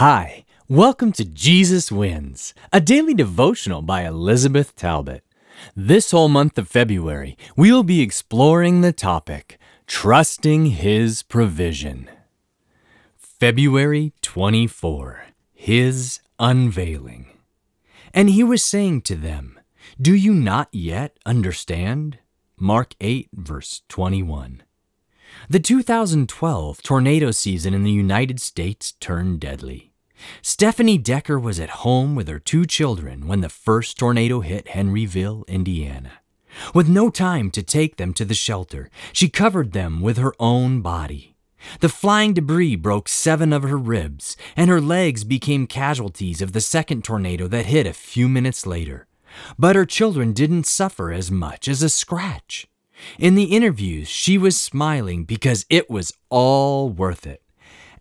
[0.00, 5.22] Hi, welcome to Jesus Wins, a daily devotional by Elizabeth Talbot.
[5.76, 12.08] This whole month of February, we'll be exploring the topic Trusting His Provision.
[13.18, 17.26] February 24, His Unveiling.
[18.14, 19.60] And he was saying to them,
[20.00, 22.20] Do you not yet understand?
[22.56, 24.62] Mark 8, verse 21.
[25.50, 29.89] The 2012 tornado season in the United States turned deadly.
[30.42, 35.46] Stephanie Decker was at home with her two children when the first tornado hit Henryville,
[35.46, 36.12] Indiana.
[36.74, 40.80] With no time to take them to the shelter, she covered them with her own
[40.80, 41.36] body.
[41.80, 46.60] The flying debris broke seven of her ribs, and her legs became casualties of the
[46.60, 49.06] second tornado that hit a few minutes later.
[49.58, 52.66] But her children didn't suffer as much as a scratch.
[53.18, 57.42] In the interviews, she was smiling because it was all worth it.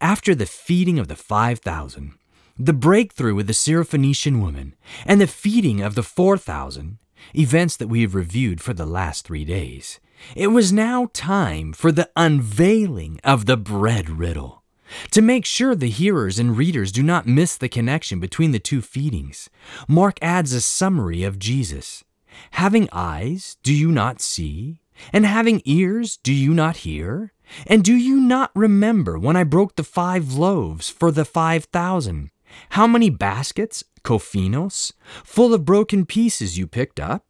[0.00, 2.14] After the feeding of the 5,000,
[2.56, 6.98] the breakthrough with the Syrophoenician woman, and the feeding of the 4,000,
[7.34, 9.98] events that we have reviewed for the last three days,
[10.36, 14.62] it was now time for the unveiling of the bread riddle.
[15.10, 18.80] To make sure the hearers and readers do not miss the connection between the two
[18.80, 19.50] feedings,
[19.88, 22.04] Mark adds a summary of Jesus.
[22.52, 24.80] Having eyes, do you not see?
[25.12, 27.32] And having ears, do you not hear?
[27.66, 32.30] And do you not remember when I broke the five loaves for the five thousand?
[32.70, 34.92] How many baskets, kophinos,
[35.24, 37.24] full of broken pieces you picked up?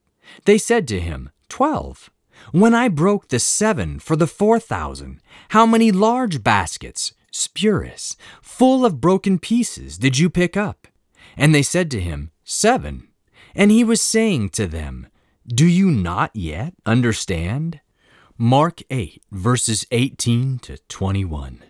[0.45, 2.11] They said to him, Twelve.
[2.53, 8.85] When I broke the seven for the four thousand, how many large baskets, spyris, full
[8.85, 10.87] of broken pieces, did you pick up?
[11.37, 13.09] And they said to him, Seven.
[13.55, 15.09] And he was saying to them,
[15.47, 17.81] Do you not yet understand?
[18.41, 21.65] Mark 8, verses 18 to 21.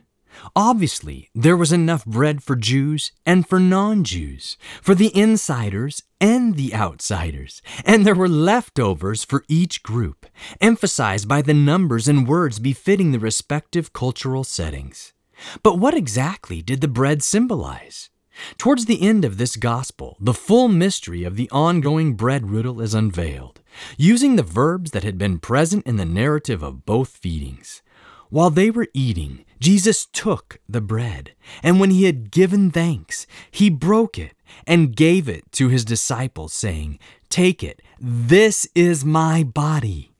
[0.55, 6.57] Obviously, there was enough bread for Jews and for non Jews, for the insiders and
[6.57, 10.27] the outsiders, and there were leftovers for each group,
[10.61, 15.15] emphasized by the numbers and words befitting the respective cultural settings.
[15.63, 18.11] But what exactly did the bread symbolize?
[18.57, 22.95] Towards the end of this gospel, the full mystery of the ongoing bread riddle is
[22.95, 23.61] unveiled,
[23.97, 27.83] using the verbs that had been present in the narrative of both feedings.
[28.31, 31.33] While they were eating, Jesus took the bread,
[31.63, 34.35] and when he had given thanks, he broke it
[34.67, 40.13] and gave it to his disciples, saying, Take it, this is my body.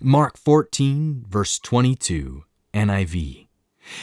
[0.00, 2.44] Mark 14, verse 22,
[2.74, 3.45] NIV.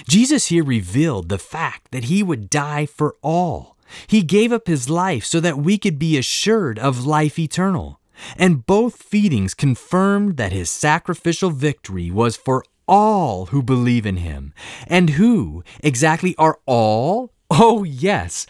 [0.07, 3.77] Jesus here revealed the fact that he would die for all.
[4.07, 7.99] He gave up his life so that we could be assured of life eternal.
[8.37, 14.53] And both feedings confirmed that his sacrificial victory was for all who believe in him.
[14.87, 17.33] And who exactly are all?
[17.49, 18.45] Oh, yes,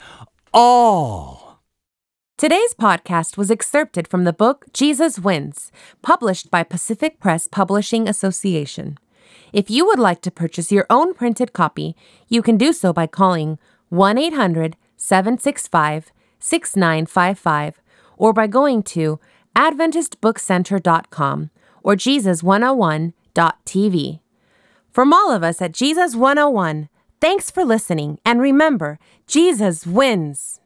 [0.54, 1.62] all.
[2.38, 8.98] Today's podcast was excerpted from the book Jesus Wins, published by Pacific Press Publishing Association.
[9.54, 11.96] If you would like to purchase your own printed copy,
[12.28, 13.60] you can do so by calling
[13.90, 17.80] 1 800 765 6955
[18.18, 19.20] or by going to
[19.56, 21.52] AdventistBookCenter.com
[21.84, 24.20] or Jesus101.tv.
[24.92, 26.90] From all of us at Jesus 101,
[27.22, 28.98] thanks for listening and remember,
[29.28, 30.60] Jesus wins.